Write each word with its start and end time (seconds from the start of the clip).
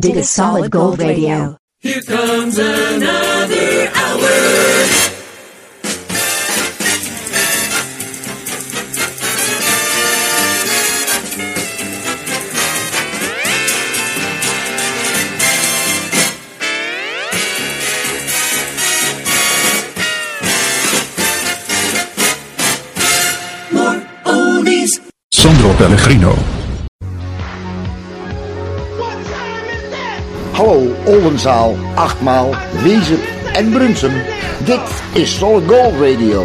Dig 0.00 0.16
a 0.16 0.24
solid 0.24 0.70
gold 0.70 0.98
radio. 0.98 1.56
Here 1.82 2.00
comes 2.00 2.58
another 2.58 3.90
hour. 3.94 4.30
Sandro 25.30 25.72
Pellegrino. 25.74 26.59
Hallo 30.60 30.94
Oldenzaal, 31.06 31.74
Achtmaal, 31.94 32.54
Wezen 32.82 33.18
en 33.52 33.70
Brunsum. 33.70 34.12
Dit 34.64 35.02
is 35.12 35.38
Solid 35.38 35.64
Gold 35.70 35.94
Radio. 35.94 36.44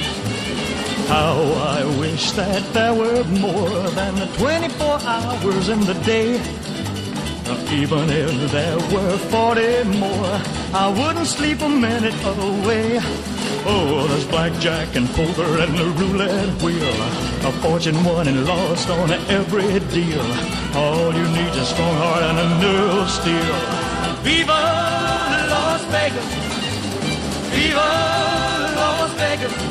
How 1.11 1.35
I 1.77 1.83
wish 1.99 2.31
that 2.39 2.63
there 2.71 2.93
were 2.93 3.25
more 3.25 3.83
than 3.99 4.15
24 4.37 4.99
hours 5.03 5.67
in 5.67 5.81
the 5.81 5.93
day. 6.05 6.39
Even 7.81 8.09
if 8.09 8.51
there 8.51 8.79
were 8.93 9.17
40 9.17 9.83
more, 9.99 10.35
I 10.73 10.87
wouldn't 10.87 11.27
sleep 11.27 11.59
a 11.59 11.67
minute 11.67 12.15
away. 12.23 12.99
Oh, 13.67 14.07
there's 14.07 14.25
blackjack 14.27 14.95
and 14.95 15.05
poker 15.09 15.59
and 15.59 15.77
the 15.77 15.87
roulette 15.99 16.61
wheel. 16.63 16.97
A 17.49 17.51
fortune 17.61 18.01
won 18.05 18.29
and 18.29 18.45
lost 18.45 18.89
on 18.89 19.11
every 19.27 19.79
deal. 19.91 20.25
All 20.79 21.13
you 21.13 21.27
need 21.35 21.51
is 21.51 21.57
a 21.57 21.65
strong 21.65 21.95
heart 22.03 22.23
and 22.23 22.39
a 22.39 22.47
nerve 22.63 22.95
of 23.03 23.09
steel. 23.09 23.55
Viva 24.23 24.61
Las 25.51 25.83
Vegas! 25.91 26.29
Viva 27.51 27.89
Las 28.79 29.11
Vegas! 29.19 29.70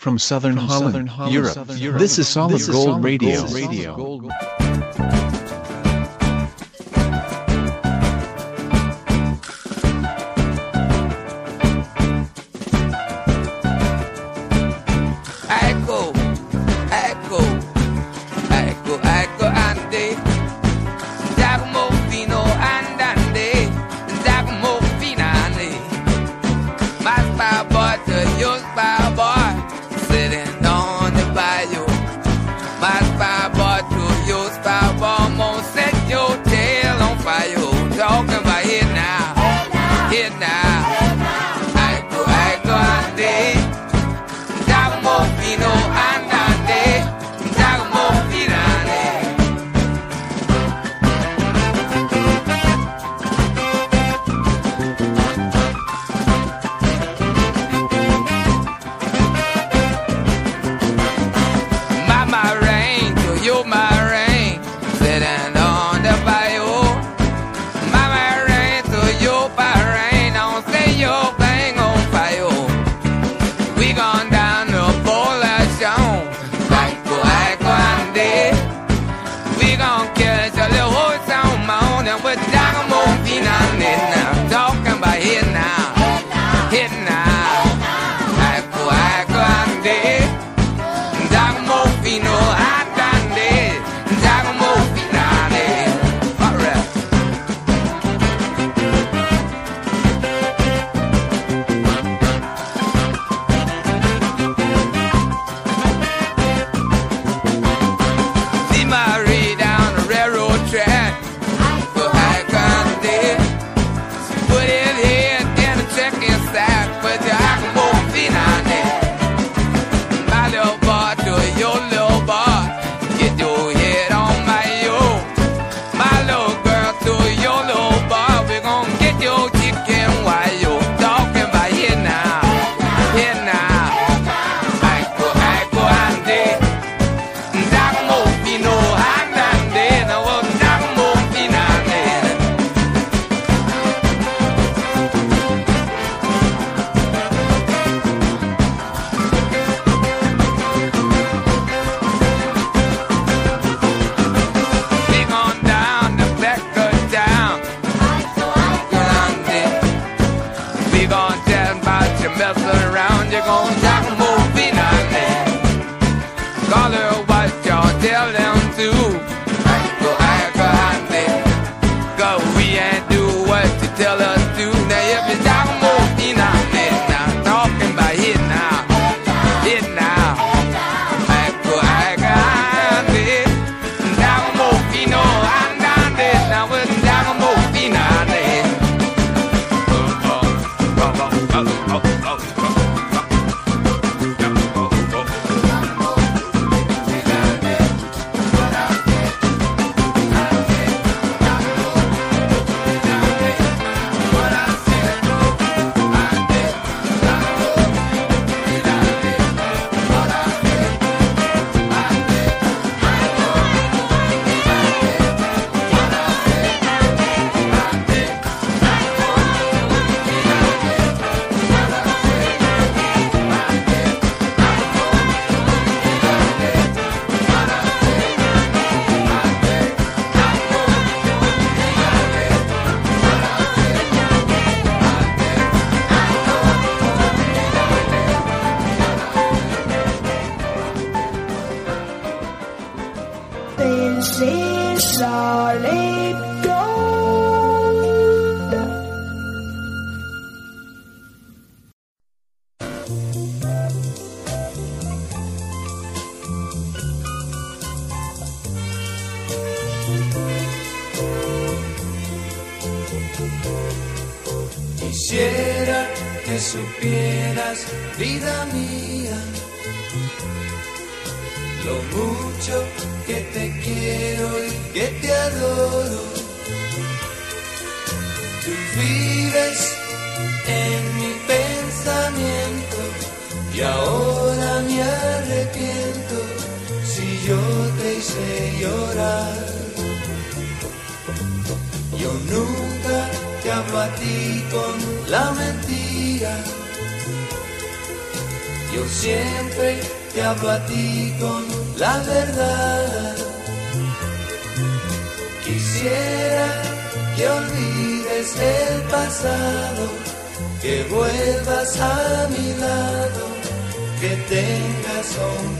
From 0.00 0.18
Southern 0.18 0.56
Holland, 0.56 1.10
Europe. 1.28 1.66
This 1.66 2.18
is 2.18 2.26
Solid 2.26 2.62
Gold 2.72 3.04
Radio. 3.04 3.44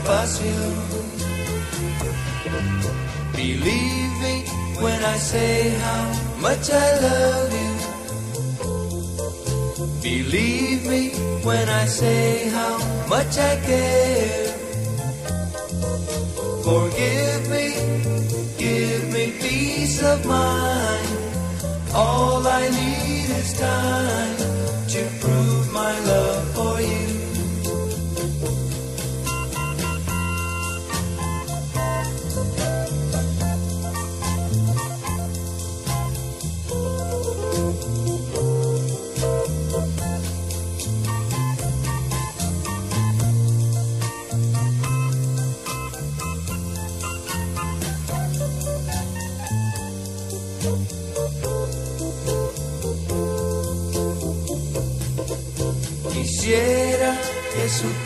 fácil. 0.05 0.63
Believe 3.35 4.13
me 4.25 4.35
when 4.83 5.03
I 5.03 5.17
say 5.17 5.69
how 5.85 6.03
much 6.39 6.69
I 6.69 6.99
love 7.07 7.51
you. 7.61 7.73
Believe 10.01 10.85
me 10.87 11.09
when 11.43 11.67
I 11.69 11.85
say 11.85 12.49
how 12.49 12.77
much 13.07 13.37
I 13.37 13.55
care. 13.67 14.47
Forgive 16.63 17.43
me, 17.49 17.67
give 18.57 19.03
me 19.13 19.25
peace 19.39 20.01
of 20.03 20.25
mind. 20.25 21.09
All 21.93 22.45
I 22.47 22.69
need 22.69 23.29
is 23.41 23.59
time. 23.59 24.40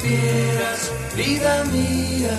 supieras, 0.06 0.92
vida 1.16 1.64
mía, 1.66 2.38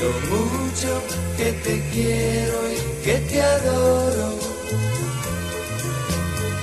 lo 0.00 0.36
mucho 0.36 1.02
que 1.36 1.52
te 1.52 1.82
quiero 1.92 2.58
y 2.70 3.04
que 3.04 3.18
te 3.18 3.42
adoro. 3.42 4.38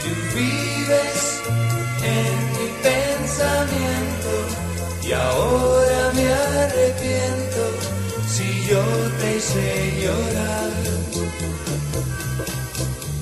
Tú 0.01 0.11
vives 0.35 1.41
en 2.03 2.35
mi 2.57 2.69
pensamiento 2.83 4.31
y 5.03 5.11
ahora 5.13 6.11
me 6.13 6.33
arrepiento 6.33 7.61
si 8.27 8.67
yo 8.69 8.83
te 9.19 9.37
hice 9.37 9.93
llorar. 10.03 10.69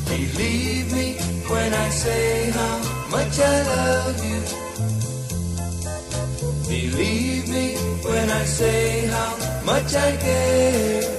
Believe 0.09 0.91
me 0.93 1.17
when 1.49 1.73
I 1.73 1.89
say 1.89 2.51
how 2.51 2.77
much 3.09 3.39
I 3.39 3.63
love 3.63 4.25
you. 4.25 4.56
say 8.47 9.05
how 9.07 9.35
much 9.65 9.93
I 9.95 10.15
gave. 10.15 11.16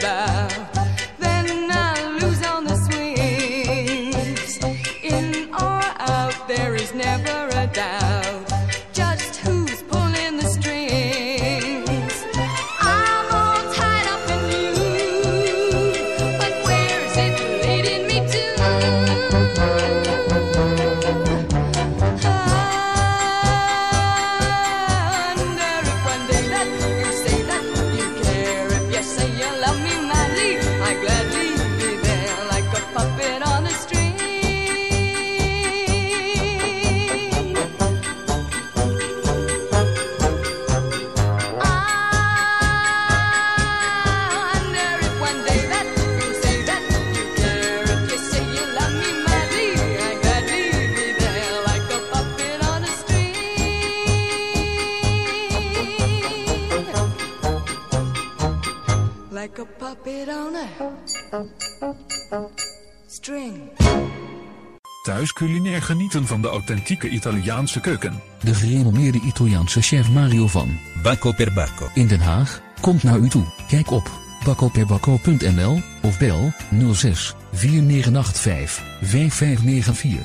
Bye. 0.00 0.37
Genieten 65.88 66.26
van 66.26 66.42
de 66.42 66.48
authentieke 66.48 67.08
Italiaanse 67.08 67.80
keuken. 67.80 68.20
De 68.42 68.54
gerenommeerde 68.54 69.20
Italiaanse 69.20 69.82
chef 69.82 70.10
Mario 70.10 70.46
van 70.46 70.78
Bacco 71.02 71.32
per 71.32 71.52
Bacco 71.52 71.88
in 71.94 72.06
Den 72.06 72.20
Haag 72.20 72.60
komt 72.80 73.02
naar 73.02 73.18
u 73.18 73.28
toe. 73.28 73.44
Kijk 73.68 73.90
op 73.90 74.10
baccoperbacco.nl 74.44 75.80
of 76.02 76.18
bel 76.18 76.52
06 76.92 77.34
4985 77.52 78.84
5594. 79.02 80.24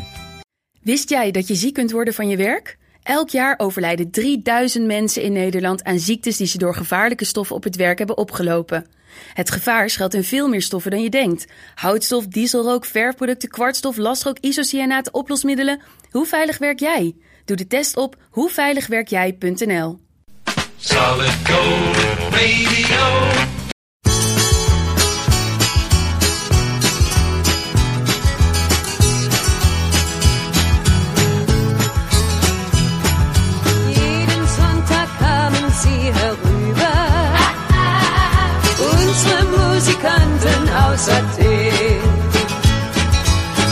Wist 0.82 1.10
jij 1.10 1.32
dat 1.32 1.48
je 1.48 1.56
ziek 1.56 1.74
kunt 1.74 1.92
worden 1.92 2.14
van 2.14 2.28
je 2.28 2.38
werk? 2.38 2.78
Elk 3.04 3.30
jaar 3.30 3.54
overlijden 3.58 4.12
3000 4.12 4.86
mensen 4.86 5.22
in 5.22 5.34
Nederland 5.34 5.84
aan 5.84 6.00
ziektes 6.00 6.38
die 6.38 6.48
ze 6.48 6.58
door 6.58 6.76
gevaarlijke 6.76 7.26
stoffen 7.26 7.56
op 7.56 7.64
het 7.64 7.76
werk 7.76 7.98
hebben 7.98 8.18
opgelopen. 8.18 8.86
Het 9.34 9.52
gevaar 9.52 9.90
schuilt 9.90 10.14
in 10.14 10.24
veel 10.24 10.48
meer 10.48 10.62
stoffen 10.62 10.92
dan 10.92 11.02
je 11.02 11.10
denkt. 11.10 11.46
Houtstof, 11.76 12.28
dieselrook, 12.28 12.86
verfproducten, 12.86 13.50
kwartstof, 13.50 13.98
lastrook, 13.98 14.38
isocyanaat, 14.40 15.12
oplosmiddelen. 15.12 15.82
Hoe 16.12 16.26
veilig 16.26 16.58
werk 16.58 16.80
jij? 16.80 17.16
Doe 17.46 17.58
de 17.58 17.68
test 17.68 17.98
op 17.98 18.16
hoeveiligwerkjij.nl. 18.30 20.00
Solid. 20.78 21.32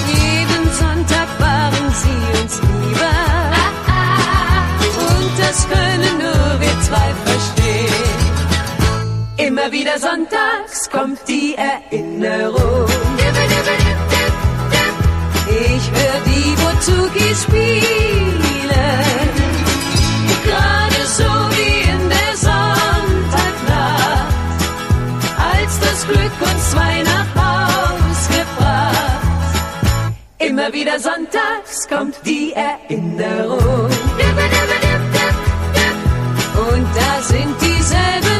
Jeden 0.07 0.65
Sonntag 0.73 1.29
waren 1.39 1.93
sie 2.01 2.19
uns 2.41 2.53
lieber. 2.61 3.19
Und 5.07 5.31
das 5.39 5.57
können 5.69 6.17
nur 6.17 6.59
wir 6.59 6.81
zwei 6.81 7.09
verstehen. 7.23 8.19
Immer 9.37 9.71
wieder 9.71 9.97
sonntags 9.97 10.89
kommt 10.91 11.19
die 11.29 11.55
Erinnerung. 11.55 12.89
Ich 15.47 15.91
höre 15.95 16.21
die 16.25 16.55
Bouzouki 16.61 17.35
spielen. 17.35 18.81
Gerade 20.43 20.80
Immer 30.47 30.73
wieder 30.73 30.99
sonntags 30.99 31.87
kommt 31.87 32.15
die 32.25 32.53
Erinnerung. 32.53 33.89
Und 36.69 36.87
da 36.95 37.21
sind 37.21 37.61
dieselben 37.61 38.30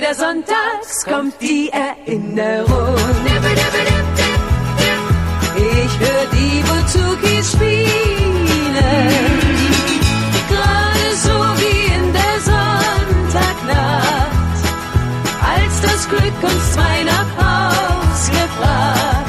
wieder 0.00 0.14
sonntags 0.14 1.04
kommt 1.04 1.34
die 1.42 1.70
Erinnerung. 1.70 2.96
Ich 5.56 5.98
höre 5.98 6.26
die 6.32 6.62
Buzukis 6.62 7.52
spielen. 7.52 8.78
Gerade 10.48 11.06
so 11.24 11.36
wie 11.60 11.82
in 11.96 12.12
der 12.14 12.36
Sonntagnacht, 12.50 14.30
als 15.54 15.74
das 15.82 16.08
Glück 16.08 16.42
uns 16.42 16.72
zwei 16.72 17.02
nach 17.04 17.30
Haus 17.44 18.30
gebracht. 18.30 19.26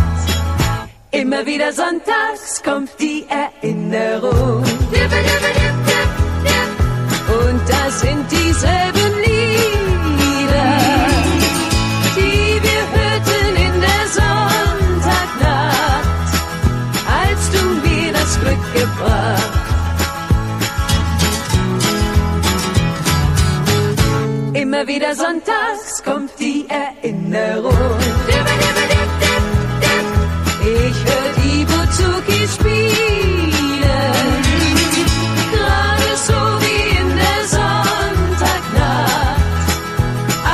Immer 1.12 1.46
wieder 1.46 1.74
sonntags 1.74 2.64
kommt 2.64 2.92
die 2.98 3.26
Erinnerung. 3.28 4.64
Und 7.44 7.62
da 7.68 7.92
sind 7.92 8.32
dieselben 8.32 9.01
wieder 25.02 25.16
sonntags 25.16 26.04
kommt 26.04 26.32
die 26.40 26.68
Erinnerung. 26.70 27.98
Ich 30.62 30.98
höre 31.08 31.32
die 31.42 31.66
Bouzouki 31.66 32.48
spielen. 32.48 32.92
Gerade 35.54 36.10
so 36.28 36.40
wie 36.62 36.84
in 37.00 37.10
der 37.18 37.42
Sonntagnacht, 37.58 38.62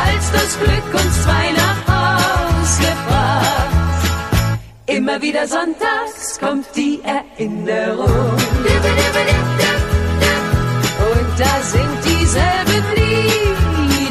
als 0.05 0.25
das 0.31 0.51
Glück 0.60 0.89
uns 0.93 1.15
zwei 1.23 1.45
nach 1.63 1.79
Haus 1.91 2.71
gebracht. 2.79 4.05
Immer 4.86 5.21
wieder 5.21 5.45
sonntags 5.45 6.39
kommt 6.39 6.67
die 6.73 7.01
Erinnerung. 7.03 8.38
Und 11.10 11.29
da 11.38 11.62
sind 11.63 11.97
dieselben 12.05 12.86
Lieder, 12.95 13.56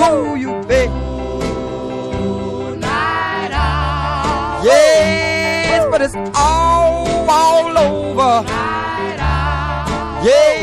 oh, 0.00 0.34
you 0.34 0.62
pay. 0.68 0.88
But 5.90 6.02
it's 6.02 6.14
all, 6.36 7.28
all 7.28 7.76
over. 7.76 8.46
Yeah. 10.22 10.57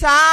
Tchau! 0.00 0.29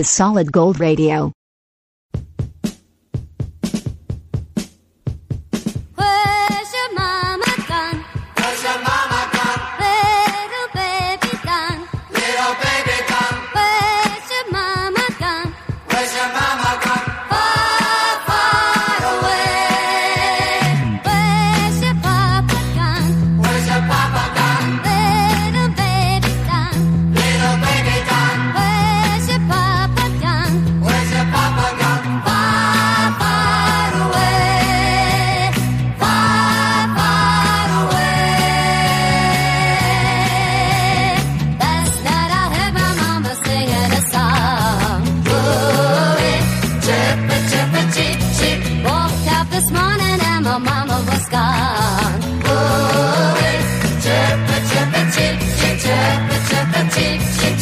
is 0.00 0.08
solid 0.08 0.50
gold 0.50 0.80
radio. 0.80 1.30
Chip, 56.92 57.20
chip. 57.38 57.59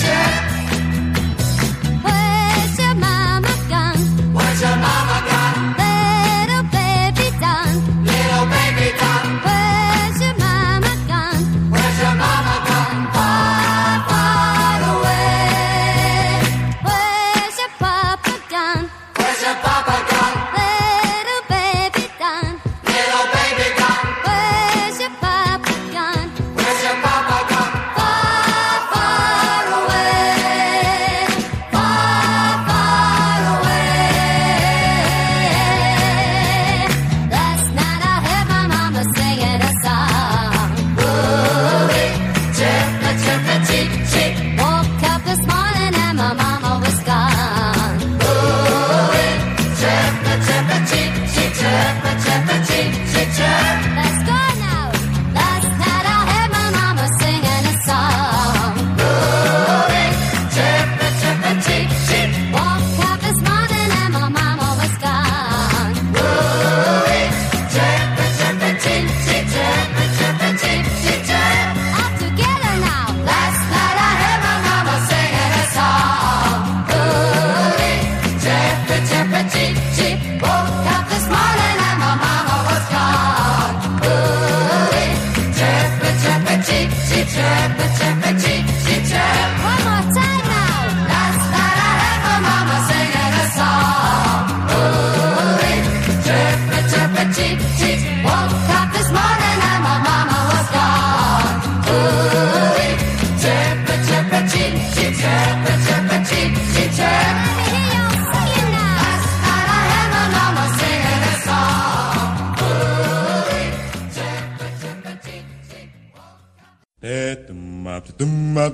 It's 87.21 87.35
Picture, 87.35 87.75
picture, 87.77 88.15
picture. 88.23 88.58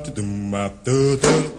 to 0.04 0.10
do 0.10 0.22
do 0.22 0.68
do 0.82 1.53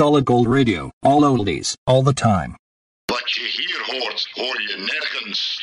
solid 0.00 0.24
gold 0.24 0.48
radio, 0.48 0.90
all 1.02 1.20
oldies, 1.20 1.76
all 1.86 2.00
the 2.02 2.14
time. 2.14 2.56
But 3.06 3.36
you 3.36 3.44
hear 3.44 3.76
hordes, 3.84 4.26
or 4.34 4.58
you 4.62 4.76
nergens. 4.78 5.59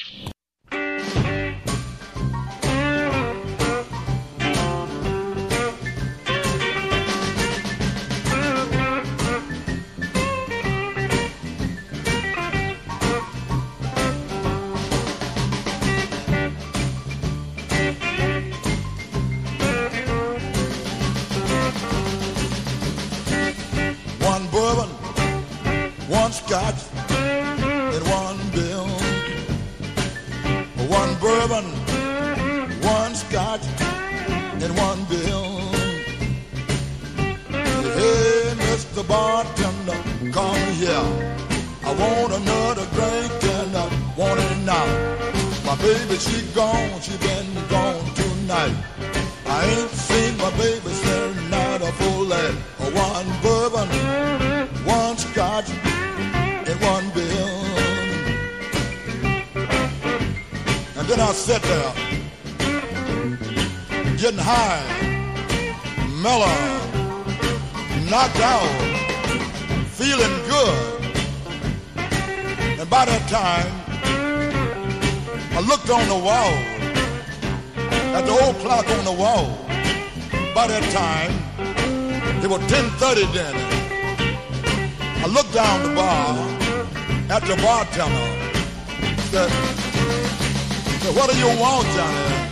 Johnny. 91.95 92.47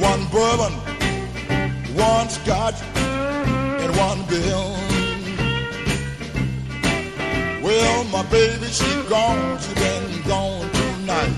One 0.00 0.24
bourbon, 0.32 0.72
one 1.94 2.28
scotch, 2.28 2.80
and 2.96 3.96
one 3.96 4.22
bill. 4.26 4.76
Well, 7.62 8.04
my 8.04 8.22
baby, 8.30 8.66
she 8.66 8.90
gone, 9.08 9.58
she 9.60 9.74
been 9.74 10.22
gone 10.22 10.70
tonight. 10.70 11.34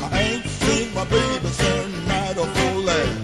I 0.00 0.20
ain't 0.22 0.46
seen 0.46 0.94
my 0.94 1.04
baby 1.04 1.48
since 1.48 2.06
night 2.08 2.36
of 2.38 2.48
full 2.56 2.82
late. 2.82 3.18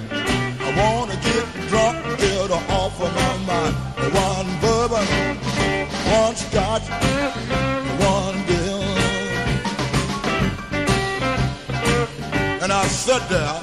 I 0.61 0.68
wanna 0.81 1.16
get 1.16 1.44
drunk, 1.68 1.96
get 2.18 2.51
her 2.51 2.62
off 2.74 3.01
of 3.01 3.12
my 3.14 3.37
mind. 3.51 3.74
One 4.14 4.48
bourbon, 4.61 5.07
one 6.12 6.37
scotch. 6.37 7.38
sit 13.09 13.27
there 13.31 13.61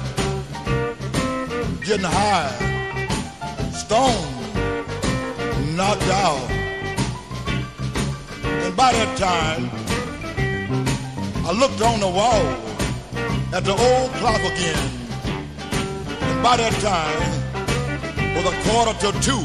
getting 1.84 2.04
high, 2.04 2.50
stoned, 3.70 4.26
knocked 5.76 6.10
out. 6.26 6.50
And 8.42 8.74
by 8.74 8.90
that 8.90 9.16
time, 9.16 9.70
I 11.46 11.52
looked 11.52 11.80
on 11.80 12.00
the 12.00 12.08
wall 12.08 12.44
at 13.54 13.62
the 13.64 13.76
old 13.86 14.10
clock 14.18 14.40
again. 14.40 14.84
And 16.22 16.42
by 16.42 16.56
that 16.56 16.74
time, 16.82 17.22
was 18.34 18.46
a 18.52 18.56
quarter 18.66 18.94
to 18.98 19.12
two. 19.26 19.44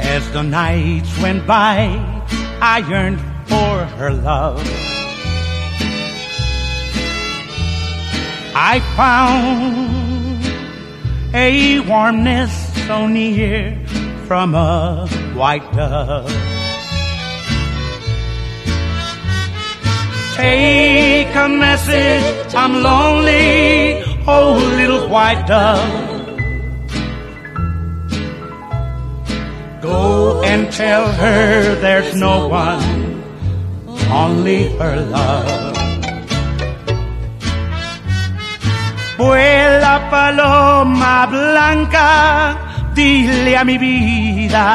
as 0.00 0.28
the 0.32 0.42
nights 0.42 1.16
went 1.22 1.46
by, 1.46 1.94
I 2.60 2.78
yearned 2.88 3.20
for 3.46 3.84
her 3.98 4.10
love. 4.12 4.99
I 8.54 8.80
found 8.96 10.44
a 11.34 11.80
warmness 11.80 12.52
so 12.86 13.06
near 13.06 13.78
from 14.26 14.54
a 14.54 15.06
white 15.34 15.72
dove. 15.72 16.28
Take 20.34 21.34
a 21.36 21.48
message, 21.48 22.54
I'm 22.54 22.82
lonely, 22.82 24.02
oh 24.26 24.54
little 24.76 25.08
white 25.08 25.46
dove. 25.46 26.08
Go 29.80 30.42
and 30.42 30.72
tell 30.72 31.10
her 31.12 31.74
there's 31.76 32.14
no 32.16 32.48
one, 32.48 33.22
only 34.10 34.76
her 34.78 35.00
love. 35.02 35.69
Vuela 39.20 40.08
paloma 40.10 41.26
blanca, 41.26 42.56
dile 42.94 43.54
a 43.54 43.64
mi 43.64 43.76
vida 43.76 44.66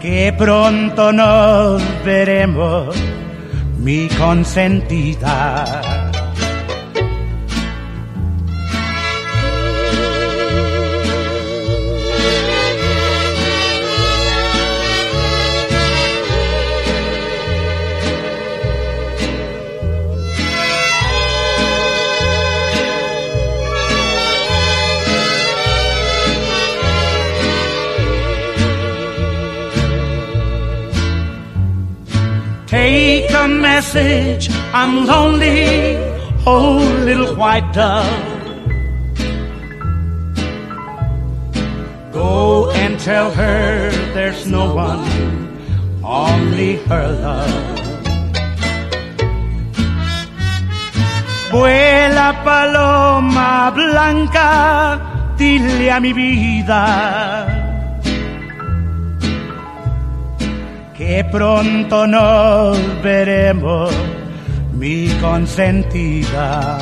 que 0.00 0.32
pronto 0.38 1.12
nos 1.12 1.82
veremos, 2.04 2.94
mi 3.78 4.06
consentida. 4.10 6.01
Take 32.72 33.30
a 33.32 33.46
message, 33.46 34.48
I'm 34.72 35.04
lonely, 35.04 35.94
oh 36.46 36.78
little 37.04 37.36
white 37.36 37.70
dove. 37.74 38.08
Go 42.14 42.70
and 42.70 42.98
tell 42.98 43.30
her 43.30 43.90
there's 44.14 44.46
no 44.46 44.74
one, 44.74 45.04
only 46.02 46.76
her 46.88 47.12
love. 47.12 47.78
Vuela 51.50 52.32
paloma 52.42 53.70
blanca, 53.76 55.36
dile 55.36 55.90
a 55.90 56.00
mi 56.00 56.12
vida 56.14 57.61
que 61.04 61.24
pronto 61.24 62.06
nos 62.06 62.78
veremos, 63.02 63.92
mi 64.72 65.08
consentida. 65.20 66.78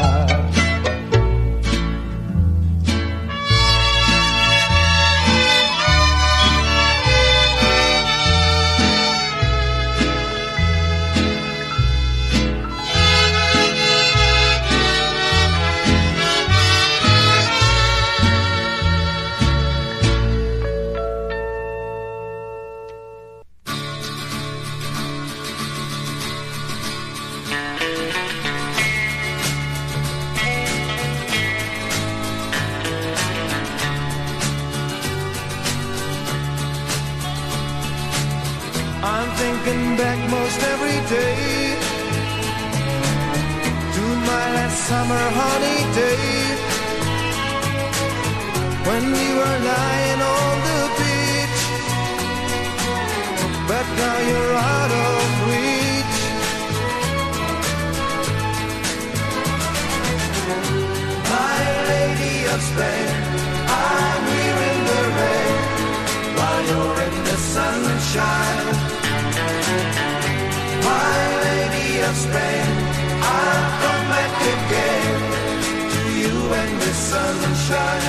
sunshine. 77.11 78.07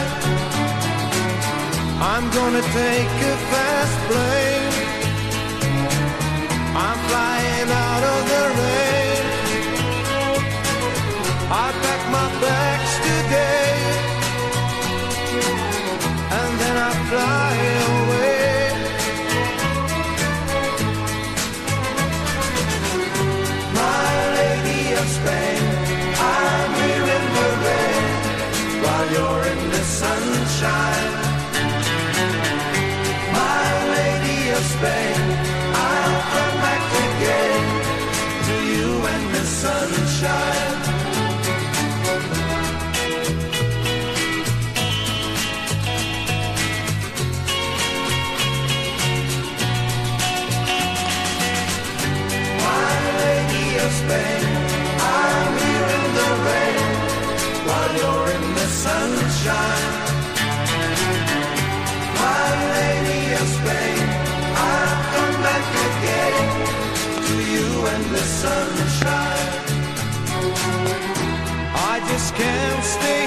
I'm 2.13 2.25
gonna 2.37 2.63
take 2.81 3.13
a 3.31 3.35
fast 3.51 3.97
plane. 4.07 4.73
I'm 6.85 6.99
flying 7.09 7.69
out 7.85 8.03
of 8.13 8.21
the 8.31 8.43
rain. 8.61 8.70
and 39.05 39.35
the 39.35 39.43
sun 39.45 39.89
sunshine 39.93 40.80
can't 72.41 72.83
stay. 72.83 73.20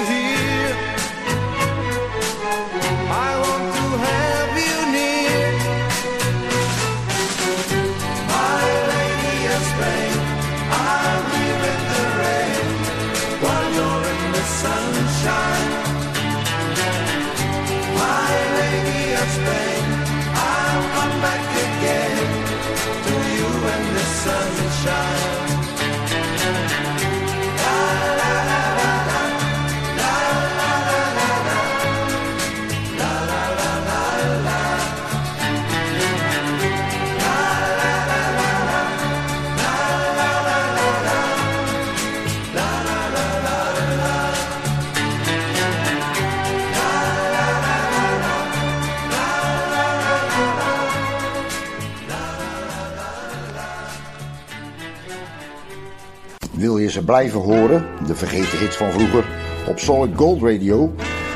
ze 56.95 57.03
blijven 57.03 57.39
horen, 57.39 57.85
de 58.07 58.15
vergeten 58.15 58.59
hits 58.59 58.75
van 58.75 58.91
vroeger, 58.91 59.25
op 59.67 59.79
Solid 59.79 60.11
Gold 60.15 60.41
Radio? 60.41 60.93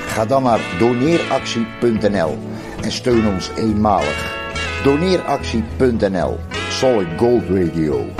Ga 0.07 0.25
dan 0.25 0.43
naar 0.43 0.59
doneeractie.nl 0.79 2.37
en 2.81 2.91
steun 2.91 3.27
ons 3.27 3.49
eenmalig. 3.57 4.37
Doneeractie.nl 4.83 6.37
Solid 6.69 7.07
Gold 7.17 7.43
Radio. 7.49 8.18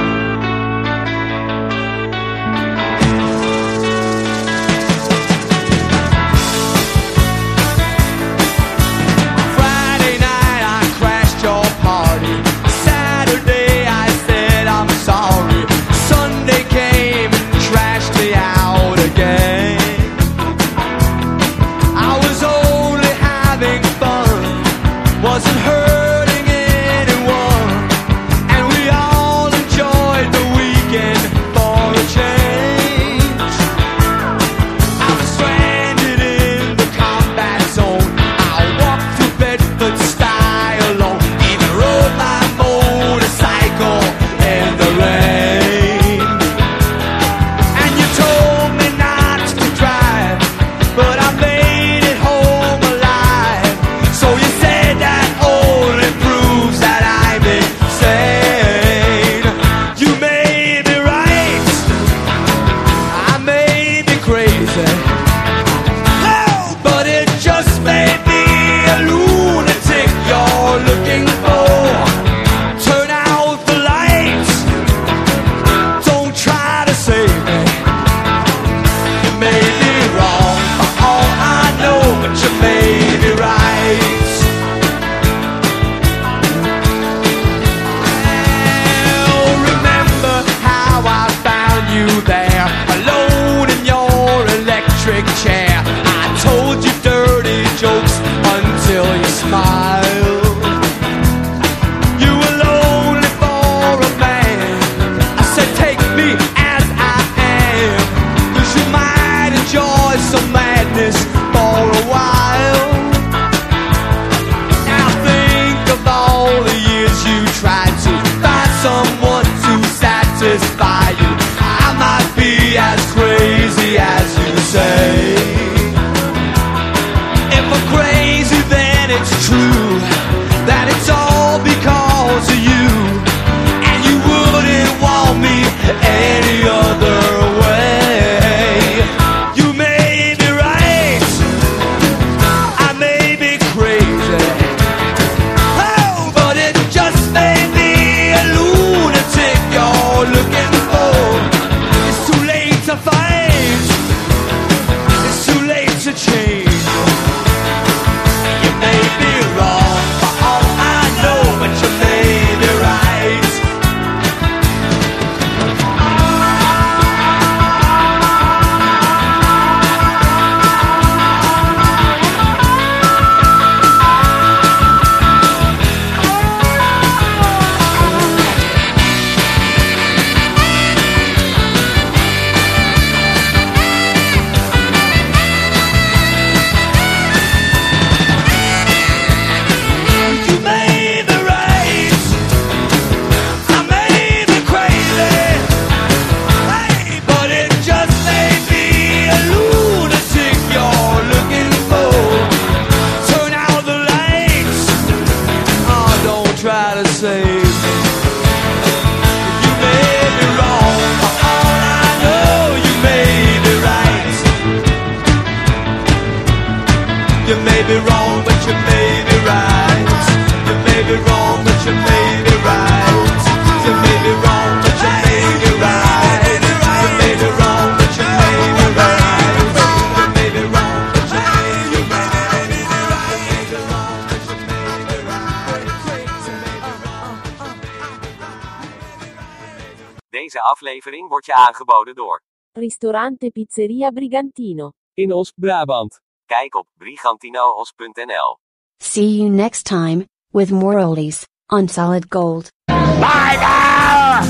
aflevering 240.89 241.29
wordt 241.29 241.45
je 241.45 241.53
aangeboden 241.53 242.15
door 242.15 242.41
Ristorante 242.71 243.49
Pizzeria 243.49 244.09
Brigantino 244.09 244.91
in 245.13 245.33
Oost-Brabant. 245.33 246.19
Kijk 246.45 246.75
op 246.75 246.87
brigantinoos.nl. 246.97 248.57
See 249.03 249.37
you 249.37 249.49
next 249.49 249.83
time 249.83 250.27
with 250.47 250.69
more 250.69 251.05
oldies 251.05 251.47
on 251.67 251.87
solid 251.87 252.25
gold. 252.29 252.69
Bye 252.85 253.57
bye! 253.57 254.47